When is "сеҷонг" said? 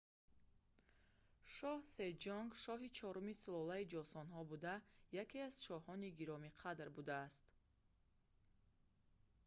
1.95-2.51